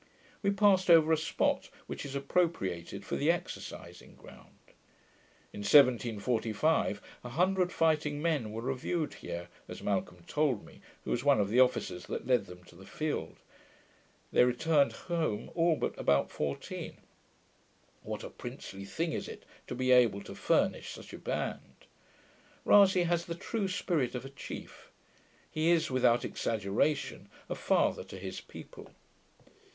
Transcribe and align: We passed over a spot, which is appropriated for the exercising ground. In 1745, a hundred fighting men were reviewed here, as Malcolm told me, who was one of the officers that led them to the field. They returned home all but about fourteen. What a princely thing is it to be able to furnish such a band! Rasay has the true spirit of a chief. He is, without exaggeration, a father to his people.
We 0.41 0.49
passed 0.49 0.89
over 0.89 1.11
a 1.13 1.15
spot, 1.15 1.69
which 1.85 2.05
is 2.05 2.15
appropriated 2.15 3.05
for 3.05 3.17
the 3.17 3.29
exercising 3.29 4.15
ground. 4.15 4.57
In 5.53 5.59
1745, 5.59 6.99
a 7.23 7.29
hundred 7.29 7.71
fighting 7.71 8.19
men 8.19 8.51
were 8.51 8.63
reviewed 8.63 9.13
here, 9.13 9.47
as 9.67 9.83
Malcolm 9.83 10.23
told 10.25 10.65
me, 10.65 10.81
who 11.03 11.11
was 11.11 11.23
one 11.23 11.39
of 11.39 11.49
the 11.51 11.59
officers 11.59 12.07
that 12.07 12.25
led 12.25 12.47
them 12.47 12.63
to 12.63 12.75
the 12.75 12.87
field. 12.87 13.37
They 14.31 14.43
returned 14.43 14.91
home 14.93 15.51
all 15.53 15.75
but 15.75 15.99
about 15.99 16.31
fourteen. 16.31 16.97
What 18.01 18.23
a 18.23 18.31
princely 18.31 18.85
thing 18.85 19.13
is 19.13 19.27
it 19.27 19.45
to 19.67 19.75
be 19.75 19.91
able 19.91 20.23
to 20.23 20.33
furnish 20.33 20.89
such 20.89 21.13
a 21.13 21.19
band! 21.19 21.85
Rasay 22.65 23.03
has 23.05 23.25
the 23.25 23.35
true 23.35 23.67
spirit 23.67 24.15
of 24.15 24.25
a 24.25 24.29
chief. 24.31 24.89
He 25.51 25.69
is, 25.69 25.91
without 25.91 26.25
exaggeration, 26.25 27.29
a 27.47 27.53
father 27.53 28.03
to 28.05 28.17
his 28.17 28.41
people. 28.41 28.89